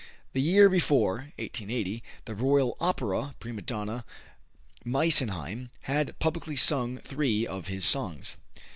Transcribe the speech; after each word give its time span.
The 0.33 0.41
year 0.41 0.67
before 0.67 1.13
(1880), 1.37 2.01
the 2.25 2.33
Royal 2.33 2.75
Opera 2.79 3.35
prima 3.39 3.61
donna, 3.61 4.03
Meysenheim, 4.83 5.69
had 5.81 6.17
publicly 6.17 6.55
sung 6.55 6.97
three 6.97 7.45
of 7.45 7.67
his 7.67 7.85
songs. 7.85 8.35